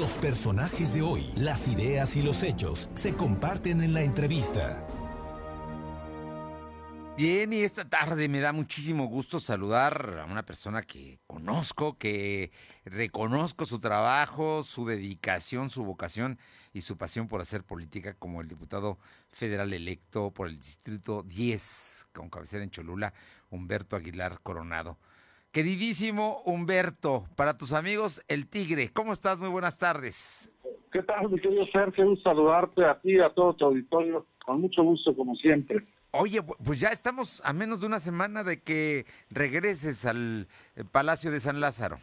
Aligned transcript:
Los 0.00 0.12
personajes 0.12 0.94
de 0.94 1.02
hoy, 1.02 1.30
las 1.36 1.68
ideas 1.68 2.16
y 2.16 2.22
los 2.22 2.42
hechos 2.42 2.88
se 2.94 3.14
comparten 3.14 3.82
en 3.82 3.92
la 3.92 4.00
entrevista. 4.00 4.82
Bien, 7.18 7.52
y 7.52 7.60
esta 7.60 7.86
tarde 7.86 8.26
me 8.26 8.40
da 8.40 8.54
muchísimo 8.54 9.08
gusto 9.08 9.40
saludar 9.40 10.20
a 10.20 10.24
una 10.24 10.42
persona 10.42 10.80
que 10.80 11.18
conozco, 11.26 11.98
que 11.98 12.50
reconozco 12.86 13.66
su 13.66 13.78
trabajo, 13.78 14.64
su 14.64 14.86
dedicación, 14.86 15.68
su 15.68 15.84
vocación 15.84 16.38
y 16.72 16.80
su 16.80 16.96
pasión 16.96 17.28
por 17.28 17.42
hacer 17.42 17.62
política 17.62 18.14
como 18.14 18.40
el 18.40 18.48
diputado 18.48 18.98
federal 19.28 19.70
electo 19.74 20.30
por 20.30 20.48
el 20.48 20.56
Distrito 20.56 21.22
10, 21.24 22.06
con 22.14 22.30
cabecera 22.30 22.64
en 22.64 22.70
Cholula, 22.70 23.12
Humberto 23.50 23.96
Aguilar 23.96 24.40
Coronado. 24.42 24.96
Queridísimo 25.52 26.42
Humberto, 26.44 27.24
para 27.34 27.58
tus 27.58 27.72
amigos 27.72 28.24
El 28.28 28.46
Tigre, 28.48 28.90
¿cómo 28.92 29.12
estás? 29.12 29.40
Muy 29.40 29.48
buenas 29.48 29.78
tardes. 29.78 30.48
¿Qué 30.92 31.02
tal, 31.02 31.28
mi 31.28 31.40
querido 31.40 31.66
Sergio? 31.72 32.08
Un 32.08 32.22
saludarte 32.22 32.84
a 32.84 33.00
ti 33.00 33.16
y 33.16 33.20
a 33.20 33.30
todo 33.30 33.54
tu 33.54 33.64
auditorio, 33.64 34.26
con 34.46 34.60
mucho 34.60 34.84
gusto, 34.84 35.12
como 35.16 35.34
siempre. 35.34 35.84
Oye, 36.12 36.40
pues 36.64 36.78
ya 36.78 36.90
estamos 36.90 37.42
a 37.44 37.52
menos 37.52 37.80
de 37.80 37.88
una 37.88 37.98
semana 37.98 38.44
de 38.44 38.62
que 38.62 39.06
regreses 39.28 40.06
al 40.06 40.46
eh, 40.76 40.84
Palacio 40.84 41.32
de 41.32 41.40
San 41.40 41.58
Lázaro. 41.58 41.98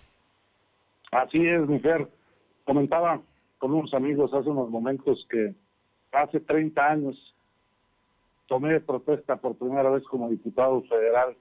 Así 1.14 1.38
es, 1.48 1.62
mujer. 1.70 2.06
Comentaba 2.66 3.22
con 3.60 3.74
unos 3.74 3.94
amigos 3.94 4.34
hace 4.34 4.50
unos 4.50 4.70
momentos 4.70 5.26
que 5.30 5.56
hace 6.12 6.42
30 6.42 6.86
años 6.86 7.34
tomé 8.48 8.82
protesta 8.82 9.38
por 9.38 9.56
primera 9.56 9.90
vez 9.90 10.04
como 10.04 10.30
diputado 10.30 10.82
federal 10.82 11.38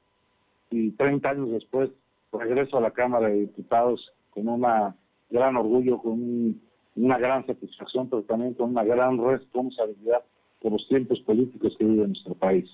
y 0.70 0.90
30 0.92 1.28
años 1.28 1.50
después 1.50 1.90
regreso 2.32 2.78
a 2.78 2.80
la 2.80 2.90
Cámara 2.90 3.28
de 3.28 3.40
Diputados 3.40 4.12
con 4.30 4.48
una 4.48 4.94
gran 5.30 5.56
orgullo, 5.56 5.98
con 5.98 6.60
una 6.96 7.18
gran 7.18 7.46
satisfacción, 7.46 8.08
pero 8.08 8.22
también 8.22 8.54
con 8.54 8.70
una 8.70 8.84
gran 8.84 9.18
responsabilidad 9.24 10.22
por 10.60 10.72
los 10.72 10.88
tiempos 10.88 11.20
políticos 11.20 11.74
que 11.78 11.84
vive 11.84 12.06
nuestro 12.06 12.34
país. 12.34 12.68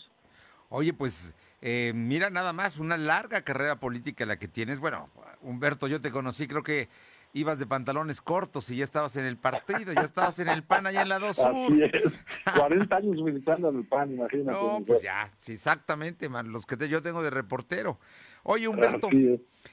Oye, 0.68 0.92
pues 0.92 1.34
eh, 1.60 1.92
mira 1.94 2.30
nada 2.30 2.52
más, 2.52 2.78
una 2.78 2.96
larga 2.96 3.42
carrera 3.42 3.76
política 3.76 4.26
la 4.26 4.38
que 4.38 4.48
tienes. 4.48 4.80
Bueno, 4.80 5.04
Humberto, 5.42 5.86
yo 5.86 6.00
te 6.00 6.10
conocí, 6.10 6.46
creo 6.46 6.62
que 6.62 6.88
ibas 7.32 7.58
de 7.58 7.66
pantalones 7.66 8.20
cortos 8.20 8.70
y 8.70 8.76
ya 8.76 8.84
estabas 8.84 9.16
en 9.16 9.24
el 9.24 9.36
partido, 9.38 9.92
ya 9.92 10.02
estabas 10.02 10.38
en 10.38 10.48
el 10.48 10.62
PAN 10.62 10.86
allá 10.86 11.02
en 11.02 11.08
la 11.08 11.18
2 11.18 11.36
Sur. 11.36 11.46
Así 11.46 11.82
es. 11.82 12.12
40 12.56 12.96
años 12.96 13.22
militando 13.22 13.70
en 13.70 13.76
el 13.76 13.86
PAN, 13.86 14.12
imagínate. 14.12 14.52
No, 14.52 14.84
pues 14.84 15.02
ya, 15.02 15.32
sí, 15.38 15.52
exactamente, 15.52 16.28
man, 16.28 16.52
los 16.52 16.66
que 16.66 16.88
yo 16.88 17.02
tengo 17.02 17.22
de 17.22 17.30
reportero. 17.30 17.98
Oye, 18.44 18.66
Humberto, 18.66 19.08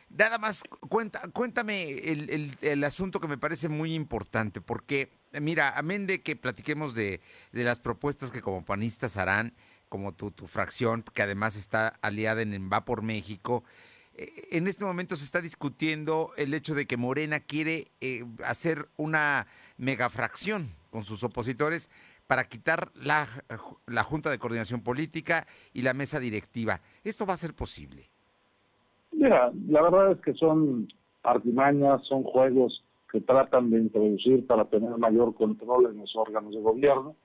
nada 0.09 0.37
más, 0.37 0.63
cuenta, 0.87 1.21
cuéntame 1.33 1.89
el, 2.11 2.29
el, 2.29 2.51
el, 2.61 2.83
asunto 2.83 3.19
que 3.19 3.27
me 3.27 3.37
parece 3.37 3.67
muy 3.67 3.95
importante, 3.95 4.61
porque, 4.61 5.11
mira, 5.41 5.75
amén 5.75 6.05
de 6.05 6.21
que 6.21 6.35
platiquemos 6.35 6.93
de, 6.93 7.19
de 7.51 7.63
las 7.63 7.79
propuestas 7.79 8.31
que 8.31 8.41
como 8.41 8.63
panistas 8.63 9.17
harán, 9.17 9.55
como 9.89 10.13
tu, 10.13 10.29
tu 10.29 10.45
fracción, 10.45 11.03
que 11.13 11.23
además 11.23 11.55
está 11.55 11.87
aliada 12.01 12.43
en 12.43 12.69
Va 12.71 12.85
por 12.85 13.01
México, 13.01 13.63
en 14.51 14.67
este 14.67 14.85
momento 14.85 15.15
se 15.15 15.23
está 15.23 15.41
discutiendo 15.41 16.31
el 16.37 16.53
hecho 16.53 16.75
de 16.75 16.85
que 16.85 16.97
Morena 16.97 17.39
quiere 17.39 17.87
eh, 18.01 18.25
hacer 18.45 18.87
una 18.97 19.47
megafracción 19.77 20.69
con 20.89 21.03
sus 21.03 21.23
opositores 21.23 21.89
para 22.27 22.43
quitar 22.45 22.91
la, 22.95 23.27
la, 23.87 24.03
Junta 24.03 24.29
de 24.29 24.37
Coordinación 24.37 24.81
Política 24.81 25.47
y 25.73 25.81
la 25.81 25.93
mesa 25.93 26.19
directiva. 26.19 26.81
¿Esto 27.03 27.25
va 27.25 27.33
a 27.33 27.37
ser 27.37 27.55
posible? 27.55 28.09
Mira, 29.11 29.51
la 29.67 29.81
verdad 29.81 30.11
es 30.11 30.21
que 30.21 30.33
son 30.33 30.87
artimañas, 31.23 32.05
son 32.05 32.23
juegos 32.23 32.83
que 33.11 33.21
tratan 33.21 33.71
de 33.71 33.79
introducir 33.79 34.45
para 34.45 34.65
tener 34.65 34.95
mayor 34.97 35.33
control 35.33 35.87
en 35.87 35.97
los 35.97 36.15
órganos 36.15 36.53
de 36.53 36.61
gobierno. 36.61 37.15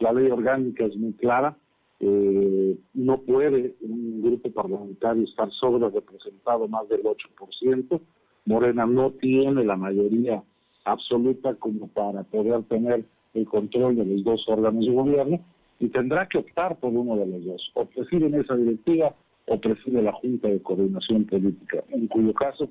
La 0.00 0.12
ley 0.12 0.30
orgánica 0.30 0.84
es 0.84 0.96
muy 0.96 1.12
clara 1.12 1.56
eh, 2.00 2.78
no 2.94 3.18
puede 3.22 3.74
un 3.80 4.22
grupo 4.22 4.50
parlamentario 4.50 5.24
estar 5.24 5.50
sobre 5.52 5.88
representado 5.90 6.68
más 6.68 6.88
del 6.88 7.02
8%. 7.02 8.00
Morena 8.46 8.86
no 8.86 9.10
tiene 9.12 9.64
la 9.64 9.76
mayoría 9.76 10.42
absoluta 10.84 11.54
como 11.56 11.88
para 11.88 12.22
poder 12.22 12.62
tener 12.64 13.04
el 13.34 13.46
control 13.46 13.96
de 13.96 14.04
los 14.04 14.24
dos 14.24 14.48
órganos 14.48 14.86
de 14.86 14.92
gobierno 14.92 15.40
y 15.80 15.88
tendrá 15.88 16.26
que 16.28 16.38
optar 16.38 16.78
por 16.78 16.92
uno 16.92 17.16
de 17.16 17.26
los 17.26 17.44
dos. 17.44 17.70
O 17.74 17.84
preside 17.84 18.26
esa 18.40 18.56
directiva 18.56 19.14
o 19.46 19.60
preside 19.60 20.02
la 20.02 20.12
Junta 20.12 20.48
de 20.48 20.62
Coordinación 20.62 21.24
Política, 21.24 21.82
en 21.90 22.06
cuyo 22.06 22.32
caso 22.32 22.68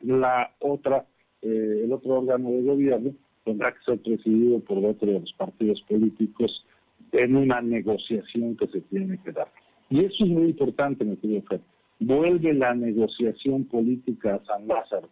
la 0.00 0.50
otra, 0.58 1.06
eh, 1.42 1.82
el 1.84 1.92
otro 1.92 2.18
órgano 2.18 2.50
de 2.50 2.62
gobierno 2.62 3.12
tendrá 3.44 3.72
que 3.72 3.84
ser 3.84 3.98
presidido 4.02 4.60
por 4.60 4.78
otro 4.78 5.06
de 5.12 5.20
los 5.20 5.32
partidos 5.34 5.80
políticos 5.82 6.64
en 7.12 7.36
una 7.36 7.60
negociación 7.60 8.56
que 8.56 8.66
se 8.68 8.80
tiene 8.82 9.18
que 9.22 9.32
dar. 9.32 9.48
Y 9.90 10.04
eso 10.04 10.24
es 10.24 10.30
muy 10.30 10.46
importante, 10.46 11.04
mi 11.04 11.16
querido 11.16 11.42
Fred. 11.42 11.60
Vuelve 12.00 12.52
la 12.54 12.74
negociación 12.74 13.64
política 13.64 14.36
a 14.36 14.44
San 14.44 14.66
Lázaro, 14.66 15.08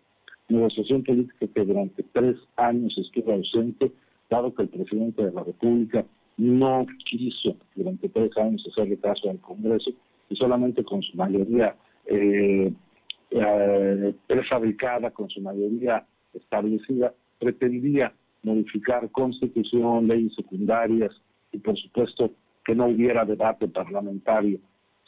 negociación 0.49 1.05
política 1.05 1.47
que 1.55 1.65
durante 1.65 2.03
tres 2.13 2.37
años 2.57 2.97
estuvo 2.99 3.33
ausente, 3.33 3.93
dado 4.29 4.55
que 4.55 4.63
el 4.63 4.69
presidente 4.69 5.25
de 5.25 5.33
la 5.33 5.45
República 5.45 6.05
no 6.37 6.87
quiso 7.05 7.57
durante 7.77 8.09
tres 8.09 8.37
años 8.39 8.67
hacerle 8.67 8.97
caso 8.97 9.29
al 9.29 9.39
Congreso 9.41 9.91
y 10.31 10.37
solamente 10.37 10.83
con 10.83 11.03
su 11.03 11.17
mayoría 11.17 11.77
eh, 12.07 12.73
eh, 13.31 14.15
prefabricada, 14.27 15.11
con 15.11 15.29
su 15.29 15.41
mayoría 15.41 16.07
establecida, 16.33 17.13
pretendía 17.39 18.13
modificar 18.43 19.11
constitución, 19.11 20.09
leyes 20.09 20.35
secundarias, 20.35 21.13
y 21.53 21.59
por 21.59 21.77
supuesto 21.79 22.31
que 22.65 22.75
no 22.75 22.87
hubiera 22.87 23.25
debate 23.25 23.69
parlamentario, 23.69 24.59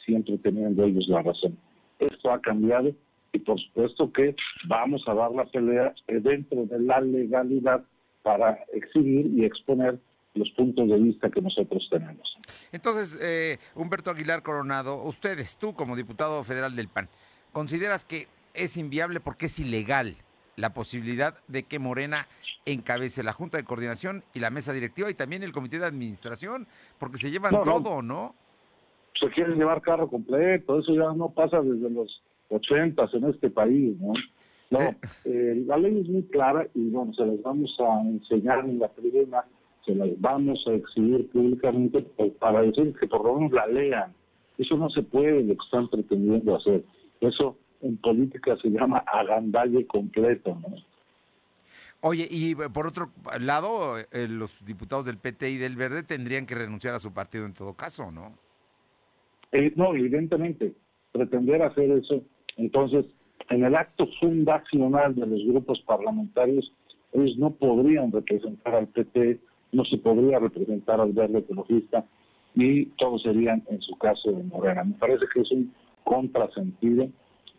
siempre 0.05 0.37
teniendo 0.37 0.83
ellos 0.83 1.07
la 1.07 1.21
razón. 1.21 1.57
Esto 1.99 2.31
ha 2.31 2.41
cambiado 2.41 2.91
y 3.31 3.39
por 3.39 3.59
supuesto 3.59 4.11
que 4.11 4.35
vamos 4.67 5.03
a 5.07 5.13
dar 5.13 5.31
la 5.31 5.45
pelea 5.45 5.93
dentro 6.07 6.65
de 6.65 6.79
la 6.79 7.01
legalidad 7.01 7.83
para 8.21 8.59
exhibir 8.73 9.27
y 9.27 9.45
exponer 9.45 9.99
los 10.35 10.49
puntos 10.51 10.89
de 10.89 10.97
vista 10.97 11.29
que 11.29 11.41
nosotros 11.41 11.87
tenemos. 11.91 12.37
Entonces, 12.71 13.19
eh, 13.21 13.59
Humberto 13.75 14.09
Aguilar 14.09 14.41
Coronado, 14.41 15.03
ustedes, 15.03 15.57
tú 15.57 15.73
como 15.73 15.95
diputado 15.95 16.43
federal 16.43 16.75
del 16.75 16.87
PAN, 16.87 17.07
¿consideras 17.51 18.03
que 18.03 18.27
es 18.53 18.77
inviable 18.77 19.19
porque 19.19 19.47
es 19.47 19.59
ilegal 19.59 20.15
la 20.55 20.73
posibilidad 20.73 21.35
de 21.47 21.63
que 21.63 21.79
Morena 21.79 22.27
encabece 22.65 23.23
la 23.23 23.33
Junta 23.33 23.57
de 23.57 23.63
Coordinación 23.63 24.23
y 24.33 24.39
la 24.39 24.49
mesa 24.49 24.73
directiva 24.73 25.09
y 25.09 25.13
también 25.13 25.43
el 25.43 25.51
Comité 25.51 25.79
de 25.79 25.85
Administración, 25.85 26.67
porque 26.99 27.17
se 27.17 27.31
llevan 27.31 27.63
todo, 27.63 28.01
¿no? 28.01 28.35
Se 29.19 29.29
quieren 29.29 29.57
llevar 29.57 29.81
carro 29.81 30.09
completo, 30.09 30.79
eso 30.79 30.93
ya 30.93 31.13
no 31.13 31.29
pasa 31.29 31.61
desde 31.61 31.89
los 31.89 32.21
ochentas 32.49 33.13
en 33.13 33.25
este 33.25 33.49
país, 33.49 33.97
¿no? 33.99 34.13
No, 34.69 34.79
eh. 34.79 34.95
Eh, 35.25 35.63
la 35.67 35.77
ley 35.77 35.99
es 35.99 36.09
muy 36.09 36.23
clara 36.23 36.67
y 36.73 36.89
bueno, 36.89 37.13
se 37.13 37.25
las 37.25 37.41
vamos 37.43 37.75
a 37.79 38.01
enseñar 38.01 38.59
en 38.65 38.79
la 38.79 38.87
tribuna, 38.89 39.43
se 39.85 39.93
las 39.93 40.09
vamos 40.19 40.63
a 40.67 40.73
exhibir 40.73 41.29
públicamente 41.29 42.01
para 42.39 42.61
decir 42.61 42.93
que 42.99 43.07
por 43.07 43.23
lo 43.23 43.35
menos 43.35 43.51
la 43.51 43.67
lean. 43.67 44.13
Eso 44.57 44.77
no 44.77 44.89
se 44.89 45.03
puede 45.03 45.43
lo 45.43 45.55
que 45.55 45.63
están 45.63 45.87
pretendiendo 45.89 46.55
hacer. 46.55 46.83
Eso 47.21 47.57
en 47.83 47.97
política 47.97 48.57
se 48.61 48.69
llama 48.69 48.99
agandalle 48.99 49.85
completo, 49.85 50.57
¿no? 50.61 50.75
Oye, 52.05 52.27
y 52.29 52.53
por 52.55 52.87
otro 52.87 53.11
lado, 53.39 53.97
eh, 53.97 54.27
los 54.27 54.65
diputados 54.65 55.05
del 55.05 55.17
PT 55.17 55.51
y 55.51 55.57
del 55.57 55.77
Verde 55.77 56.03
tendrían 56.03 56.45
que 56.45 56.55
renunciar 56.55 56.93
a 56.95 56.99
su 56.99 57.13
partido 57.13 57.45
en 57.45 57.53
todo 57.53 57.75
caso, 57.75 58.11
¿no? 58.11 58.33
Eh, 59.53 59.71
no, 59.77 59.95
evidentemente, 59.95 60.73
pretender 61.13 61.61
hacer 61.61 61.91
eso, 61.91 62.21
entonces, 62.57 63.05
en 63.49 63.63
el 63.63 63.75
acto 63.75 64.07
fundacional 64.19 65.15
de 65.15 65.27
los 65.27 65.45
grupos 65.45 65.81
parlamentarios, 65.87 66.73
ellos 67.13 67.37
no 67.37 67.51
podrían 67.51 68.11
representar 68.11 68.75
al 68.75 68.87
PT, 68.87 69.39
no 69.71 69.85
se 69.85 69.97
podría 69.97 70.39
representar 70.39 70.99
al 70.99 71.13
Verde 71.13 71.39
Ecologista, 71.39 72.05
y 72.55 72.85
todos 72.97 73.23
serían, 73.23 73.63
en 73.69 73.81
su 73.81 73.95
caso, 73.95 74.31
de 74.31 74.43
Morena. 74.43 74.83
Me 74.83 74.95
parece 74.95 75.25
que 75.33 75.41
es 75.41 75.51
un 75.51 75.73
contrasentido, 76.03 77.07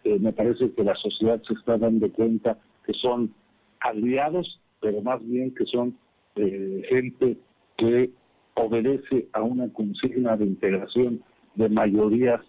me 0.04 0.32
parece 0.32 0.72
que 0.72 0.84
la 0.84 0.94
sociedad 0.96 1.40
se 1.42 1.54
está 1.54 1.78
dando 1.78 2.10
cuenta 2.12 2.58
que 2.86 2.92
son 2.94 3.34
aliados, 3.80 4.60
pero 4.80 5.00
más 5.02 5.24
bien 5.26 5.54
que 5.54 5.64
son 5.66 5.96
eh, 6.36 6.82
gente 6.88 7.36
que 7.76 8.10
obedece 8.54 9.28
a 9.32 9.42
una 9.42 9.72
consigna 9.72 10.36
de 10.36 10.46
integración 10.46 11.22
de 11.54 11.68
mayorías 11.68 12.40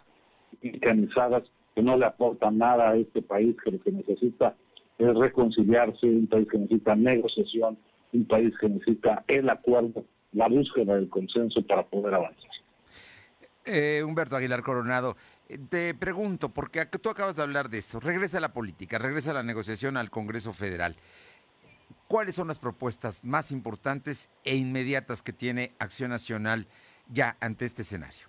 organizadas 0.62 1.44
que 1.74 1.82
no 1.82 1.98
le 1.98 2.06
aportan 2.06 2.58
nada 2.58 2.92
a 2.92 2.96
este 2.96 3.22
país, 3.22 3.56
que 3.64 3.72
lo 3.72 3.80
que 3.80 3.92
necesita 3.92 4.56
es 4.98 5.14
reconciliarse, 5.16 6.06
un 6.06 6.28
país 6.28 6.48
que 6.50 6.58
necesita 6.58 6.96
negociación, 6.96 7.78
un 8.14 8.26
país 8.26 8.54
que 8.60 8.70
necesita 8.70 9.24
el 9.28 9.50
acuerdo, 9.50 10.06
la 10.32 10.48
búsqueda 10.48 10.96
del 10.96 11.10
consenso 11.10 11.62
para 11.64 11.84
poder 11.84 12.14
avanzar. 12.14 12.55
Eh, 13.66 14.04
Humberto 14.04 14.36
Aguilar 14.36 14.62
Coronado, 14.62 15.16
eh, 15.50 15.58
te 15.70 15.94
pregunto, 15.96 16.50
porque 16.50 16.86
tú 16.86 17.10
acabas 17.10 17.36
de 17.36 17.44
hablar 17.44 17.70
de 17.70 17.80
eso, 17.80 18.00
regresa 18.00 18.38
a 18.38 18.42
la 18.42 18.54
política, 18.54 18.98
regresa 18.98 19.32
a 19.32 19.34
la 19.34 19.44
negociación 19.44 19.98
al 19.98 20.10
Congreso 20.12 20.54
Federal. 20.54 20.96
¿cuáles 22.08 22.36
son 22.36 22.48
las 22.48 22.60
propuestas 22.60 23.26
más 23.26 23.52
importantes 23.52 24.30
e 24.44 24.56
inmediatas 24.56 25.22
que 25.22 25.34
tiene 25.34 25.72
Acción 25.80 26.12
Nacional 26.12 26.68
ya 27.12 27.38
ante 27.42 27.66
este 27.66 27.82
escenario? 27.82 28.28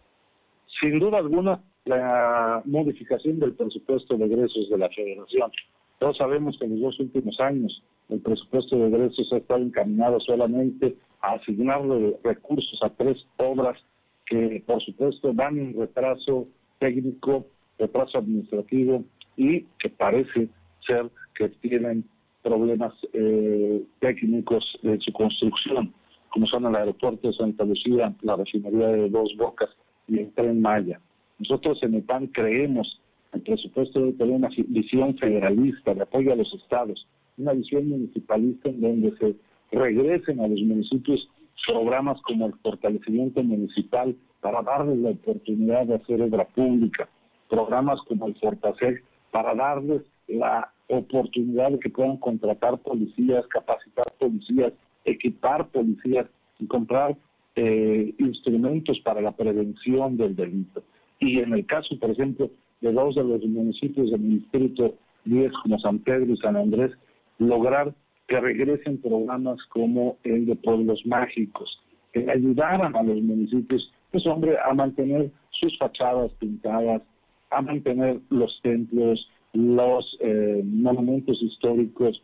Sin 0.81 0.99
duda 0.99 1.19
alguna, 1.19 1.63
la 1.85 2.63
modificación 2.65 3.39
del 3.39 3.55
presupuesto 3.55 4.17
de 4.17 4.27
egresos 4.27 4.69
de 4.71 4.79
la 4.79 4.89
Federación. 4.91 5.51
Todos 5.99 6.17
sabemos 6.19 6.57
que 6.59 6.67
en 6.67 6.73
los 6.73 6.81
dos 6.81 7.01
últimos 7.01 7.39
años 7.41 7.83
el 8.09 8.21
presupuesto 8.21 8.77
de 8.77 8.89
egresos 8.89 9.33
ha 9.33 9.39
estado 9.39 9.61
encaminado 9.61 10.21
solamente 10.21 10.97
a 11.23 11.33
asignarle 11.33 12.19
recursos 12.23 12.79
a 12.83 12.91
tres 12.91 13.17
obras 13.39 13.79
que, 14.27 14.63
por 14.67 14.83
supuesto, 14.83 15.33
van 15.33 15.59
en 15.59 15.79
retraso 15.79 16.47
técnico, 16.79 17.47
retraso 17.79 18.19
administrativo 18.19 19.05
y 19.37 19.63
que 19.79 19.89
parece 19.89 20.49
ser 20.87 21.11
que 21.35 21.49
tienen 21.49 22.05
problemas 22.43 22.95
eh, 23.13 23.83
técnicos 24.01 24.79
en 24.83 25.01
su 25.01 25.13
construcción, 25.13 25.93
como 26.31 26.47
son 26.47 26.67
el 26.67 26.77
aeropuerto 26.77 27.29
de 27.29 27.35
Santa 27.35 27.65
Lucía, 27.65 28.15
la 28.23 28.37
refinería 28.37 28.89
de 28.89 29.11
Dos 29.11 29.35
Bocas 29.37 29.71
y 30.09 30.21
el 30.21 30.33
tren 30.33 30.61
Maya. 30.61 31.01
Nosotros 31.39 31.83
en 31.83 31.95
el 31.95 32.03
PAN 32.03 32.29
creemos 32.29 33.01
el 33.37 33.43
presupuesto 33.43 34.01
debe 34.01 34.13
tener 34.13 34.35
una 34.35 34.49
visión 34.69 35.17
federalista 35.19 35.95
de 35.95 36.03
apoyo 36.03 36.33
a 36.33 36.37
los 36.37 36.53
estados, 36.55 37.07
una 37.37 37.53
visión 37.53 37.89
municipalista 37.89 38.71
en 38.71 38.81
donde 38.81 39.17
se 39.19 39.35
regresen 39.73 40.41
a 40.41 40.49
los 40.49 40.61
municipios 40.63 41.29
programas 41.67 42.21
como 42.23 42.47
el 42.47 42.55
fortalecimiento 42.63 43.43
municipal 43.43 44.17
para 44.41 44.63
darles 44.63 44.99
la 44.99 45.11
oportunidad 45.11 45.87
de 45.87 45.95
hacer 45.95 46.23
obra 46.23 46.47
pública, 46.47 47.09
programas 47.49 48.01
como 48.09 48.27
el 48.27 48.35
Fortasec 48.37 49.03
para 49.31 49.55
darles 49.55 50.03
la 50.29 50.71
oportunidad 50.89 51.73
de 51.73 51.79
que 51.79 51.91
puedan 51.91 52.17
contratar 52.19 52.79
policías, 52.79 53.47
capacitar 53.49 54.07
policías, 54.19 54.73
equipar 55.05 55.69
policías 55.69 56.27
y 56.59 56.67
comprar 56.67 57.17
eh, 57.57 58.15
instrumentos 58.19 59.01
para 59.01 59.21
la 59.21 59.33
prevención 59.33 60.17
del 60.17 60.37
delito. 60.37 60.83
Y 61.19 61.41
en 61.41 61.55
el 61.55 61.67
caso, 61.67 61.99
por 61.99 62.11
ejemplo, 62.11 62.51
de 62.81 62.93
dos 62.93 63.15
de 63.15 63.25
los 63.25 63.45
municipios 63.45 64.11
del 64.11 64.41
distrito 64.41 64.95
10 65.25 65.53
como 65.63 65.79
San 65.79 65.99
Pedro 66.01 66.33
y 66.33 66.37
San 66.37 66.57
Andrés, 66.57 66.93
lograr 67.39 67.95
que 68.29 68.41
regresen 68.41 69.01
programas 69.01 69.59
como 69.69 70.17
el 70.25 70.47
de 70.47 70.57
pueblos 70.57 71.05
mágicos, 71.07 71.81
que 72.13 72.31
ayudaran 72.31 72.97
a 72.97 73.03
los 73.03 73.23
municipios, 73.23 73.93
pues 74.11 74.27
hombre, 74.27 74.57
a 74.59 74.75
mantener 74.75 75.31
sus 75.51 75.77
fachadas 75.79 76.33
pintadas, 76.39 77.03
a 77.51 77.63
mantener 77.63 78.21
los 78.31 78.61
templos, 78.63 79.29
los 79.53 80.19
eh, 80.21 80.63
monumentos 80.65 81.41
históricos 81.41 82.23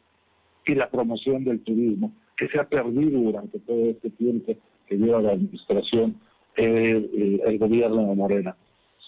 y 0.66 0.74
la 0.74 0.90
promoción 0.90 1.44
del 1.44 1.60
turismo, 1.60 2.12
que 2.36 2.48
se 2.48 2.58
ha 2.58 2.68
perdido 2.68 3.20
durante 3.20 3.58
todo 3.60 3.84
este 3.86 4.10
tiempo 4.10 4.54
que 4.86 4.96
lleva 4.96 5.22
la 5.22 5.32
administración 5.32 6.16
el 6.56 7.58
gobierno 7.58 8.08
de 8.08 8.14
Morena. 8.14 8.56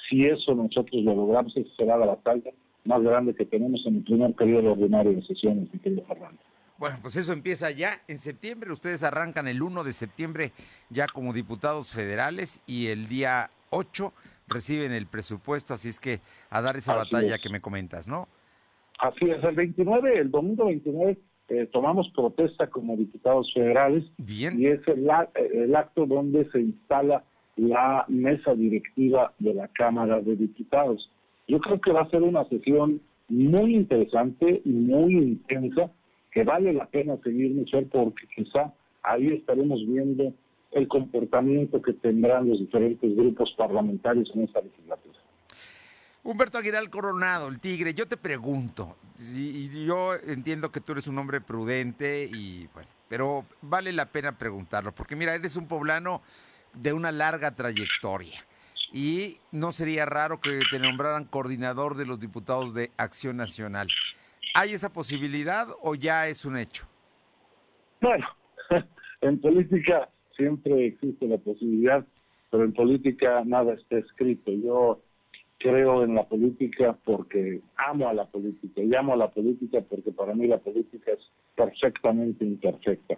Si 0.08 0.24
eso 0.24 0.54
nosotros 0.54 1.02
lo 1.02 1.14
logramos, 1.14 1.56
esa 1.56 1.76
será 1.76 1.96
la 1.96 2.06
batalla 2.06 2.50
más 2.84 3.02
grande 3.02 3.34
que 3.34 3.44
tenemos 3.44 3.84
en 3.86 3.96
el 3.96 4.04
primer 4.04 4.32
periodo 4.34 4.72
ordinario 4.72 5.12
de 5.12 5.22
sesiones, 5.22 5.72
mi 5.72 5.78
querido 5.80 6.04
Fernando. 6.04 6.40
Bueno, 6.84 6.98
pues 7.00 7.16
eso 7.16 7.32
empieza 7.32 7.70
ya 7.70 8.02
en 8.08 8.18
septiembre. 8.18 8.70
Ustedes 8.70 9.02
arrancan 9.02 9.48
el 9.48 9.62
1 9.62 9.84
de 9.84 9.92
septiembre 9.92 10.52
ya 10.90 11.06
como 11.06 11.32
diputados 11.32 11.90
federales 11.90 12.62
y 12.66 12.88
el 12.88 13.08
día 13.08 13.48
8 13.70 14.12
reciben 14.48 14.92
el 14.92 15.06
presupuesto, 15.06 15.72
así 15.72 15.88
es 15.88 15.98
que 15.98 16.20
a 16.50 16.60
dar 16.60 16.76
esa 16.76 16.94
batalla 16.94 17.38
que 17.38 17.48
me 17.48 17.62
comentas, 17.62 18.06
¿no? 18.06 18.28
Así 18.98 19.30
es, 19.30 19.42
el 19.42 19.54
29, 19.54 20.18
el 20.18 20.30
domingo 20.30 20.66
29, 20.66 21.16
eh, 21.48 21.70
tomamos 21.72 22.10
protesta 22.14 22.66
como 22.66 22.98
diputados 22.98 23.50
federales. 23.54 24.04
Bien. 24.18 24.60
Y 24.60 24.66
es 24.66 24.86
el, 24.86 25.08
el 25.54 25.74
acto 25.74 26.04
donde 26.04 26.50
se 26.50 26.60
instala 26.60 27.24
la 27.56 28.04
mesa 28.08 28.54
directiva 28.54 29.32
de 29.38 29.54
la 29.54 29.68
Cámara 29.68 30.20
de 30.20 30.36
Diputados. 30.36 31.10
Yo 31.48 31.60
creo 31.60 31.80
que 31.80 31.92
va 31.92 32.02
a 32.02 32.10
ser 32.10 32.20
una 32.20 32.44
sesión 32.50 33.00
muy 33.30 33.74
interesante 33.74 34.60
y 34.66 34.68
muy 34.68 35.14
intensa, 35.14 35.90
que 36.34 36.42
vale 36.42 36.72
la 36.72 36.86
pena 36.86 37.16
seguir, 37.22 37.52
Michelle, 37.52 37.86
porque 37.86 38.26
quizá 38.34 38.74
ahí 39.04 39.28
estaremos 39.28 39.80
viendo 39.86 40.34
el 40.72 40.88
comportamiento 40.88 41.80
que 41.80 41.92
tendrán 41.92 42.48
los 42.48 42.58
diferentes 42.58 43.14
grupos 43.16 43.54
parlamentarios 43.56 44.28
en 44.34 44.42
esta 44.42 44.60
legislatura. 44.60 45.18
Humberto 46.24 46.58
Aguilar 46.58 46.90
Coronado, 46.90 47.46
el 47.46 47.60
Tigre, 47.60 47.94
yo 47.94 48.08
te 48.08 48.16
pregunto, 48.16 48.96
y 49.32 49.86
yo 49.86 50.14
entiendo 50.26 50.72
que 50.72 50.80
tú 50.80 50.92
eres 50.92 51.06
un 51.06 51.18
hombre 51.18 51.40
prudente 51.40 52.24
y 52.24 52.66
bueno, 52.74 52.88
pero 53.08 53.44
vale 53.62 53.92
la 53.92 54.06
pena 54.06 54.36
preguntarlo, 54.36 54.92
porque 54.92 55.14
mira, 55.14 55.34
eres 55.36 55.54
un 55.54 55.68
poblano 55.68 56.20
de 56.72 56.92
una 56.92 57.12
larga 57.12 57.52
trayectoria. 57.52 58.40
Y 58.92 59.38
no 59.52 59.72
sería 59.72 60.06
raro 60.06 60.40
que 60.40 60.60
te 60.70 60.78
nombraran 60.78 61.24
coordinador 61.24 61.96
de 61.96 62.06
los 62.06 62.20
diputados 62.20 62.74
de 62.74 62.90
Acción 62.96 63.36
Nacional. 63.36 63.88
¿Hay 64.56 64.72
esa 64.72 64.92
posibilidad 64.92 65.66
o 65.82 65.96
ya 65.96 66.28
es 66.28 66.44
un 66.44 66.56
hecho? 66.56 66.86
Bueno, 68.00 68.24
en 69.20 69.40
política 69.40 70.08
siempre 70.36 70.86
existe 70.86 71.26
la 71.26 71.38
posibilidad, 71.38 72.06
pero 72.52 72.62
en 72.62 72.72
política 72.72 73.42
nada 73.44 73.74
está 73.74 73.98
escrito. 73.98 74.52
Yo 74.52 75.00
creo 75.58 76.04
en 76.04 76.14
la 76.14 76.22
política 76.28 76.96
porque 77.04 77.62
amo 77.74 78.08
a 78.08 78.14
la 78.14 78.26
política 78.26 78.80
y 78.80 78.94
amo 78.94 79.14
a 79.14 79.16
la 79.16 79.32
política 79.32 79.80
porque 79.90 80.12
para 80.12 80.34
mí 80.34 80.46
la 80.46 80.58
política 80.58 81.10
es 81.10 81.30
perfectamente 81.56 82.44
imperfecta. 82.44 83.16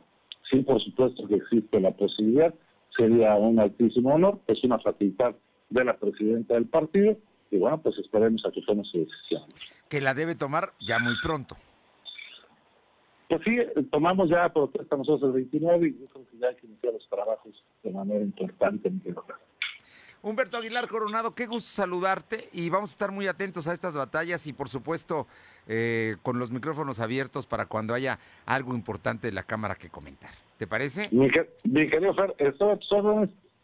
Sí, 0.51 0.61
por 0.61 0.81
supuesto 0.81 1.29
que 1.29 1.35
existe 1.35 1.81
la 1.81 1.91
posibilidad, 1.91 2.55
sería 2.97 3.35
un 3.35 3.61
altísimo 3.61 4.15
honor, 4.15 4.41
es 4.47 4.65
una 4.65 4.79
facultad 4.79 5.35
de 5.69 5.85
la 5.85 5.99
presidenta 5.99 6.55
del 6.55 6.65
partido 6.65 7.19
y 7.57 7.59
bueno, 7.59 7.81
pues 7.81 7.97
esperemos 7.99 8.45
a 8.47 8.51
que 8.51 8.63
tome 8.63 8.85
su 8.85 8.99
decisión. 8.99 9.43
Que 9.89 10.01
la 10.01 10.15
debe 10.15 10.35
tomar 10.35 10.73
ya 10.81 10.99
muy 10.99 11.15
pronto. 11.23 11.57
Pues 13.29 13.43
sí, 13.45 13.57
tomamos 13.91 14.31
ya 14.31 14.49
protesta 14.53 14.97
nosotros 14.97 15.31
el 15.31 15.33
29 15.33 15.89
y 15.89 16.01
yo 16.01 16.07
creo 16.07 16.27
que 16.31 16.39
ya 16.39 16.49
hay 16.49 16.57
que 16.57 16.67
iniciar 16.67 16.93
los 16.93 17.09
trabajos 17.09 17.65
de 17.83 17.91
manera 17.91 18.21
importante 18.21 18.89
en 18.89 19.03
el 19.05 19.17
Humberto 20.23 20.57
Aguilar 20.57 20.89
Coronado, 20.89 21.35
qué 21.35 21.47
gusto 21.47 21.71
saludarte 21.71 22.49
y 22.53 22.69
vamos 22.69 22.91
a 22.91 22.95
estar 22.95 23.13
muy 23.13 23.29
atentos 23.29 23.69
a 23.69 23.73
estas 23.73 23.97
batallas 23.97 24.47
y 24.47 24.53
por 24.53 24.69
supuesto 24.69 25.27
eh, 25.69 26.17
con 26.23 26.39
los 26.39 26.51
micrófonos 26.51 26.99
abiertos 26.99 27.47
para 27.47 27.67
cuando 27.67 27.95
haya 27.95 28.19
algo 28.45 28.75
importante 28.75 29.29
de 29.29 29.33
la 29.33 29.45
Cámara 29.45 29.77
que 29.77 29.89
comentar. 29.89 30.31
¿Te 30.59 30.67
parece? 30.67 31.09
Mi, 31.13 31.31
querido 31.31 32.15
Fer, 32.15 32.35
estoy 32.39 32.71
a 32.71 32.79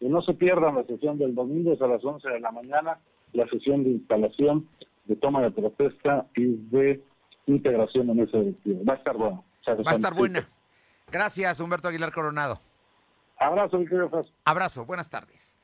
y 0.03 0.09
no 0.09 0.21
se 0.23 0.35
pierdan 0.35 0.75
la 0.75 0.85
sesión 0.85 1.17
del 1.17 1.33
domingo 1.33 1.73
a 1.81 1.87
las 1.87 2.05
11 2.05 2.29
de 2.29 2.41
la 2.41 2.51
mañana, 2.51 2.99
la 3.33 3.47
sesión 3.49 3.85
de 3.85 3.91
instalación, 3.91 4.69
de 5.05 5.15
toma 5.15 5.43
de 5.43 5.53
protesta 5.53 6.27
y 6.35 6.57
de 6.71 7.01
integración 7.47 8.11
en 8.11 8.21
ese 8.21 8.37
directiva. 8.37 8.81
Va 8.89 8.95
a 8.95 8.97
estar 8.97 9.17
bueno. 9.17 9.45
Va 9.69 9.93
a 9.93 9.95
estar 9.95 10.13
buena. 10.13 10.49
Gracias, 11.11 11.61
Humberto 11.61 11.87
Aguilar 11.87 12.11
Coronado. 12.13 12.59
Abrazo, 13.39 13.79
mi 13.79 13.87
querido. 13.87 14.11
Abrazo, 14.45 14.85
buenas 14.85 15.09
tardes. 15.09 15.62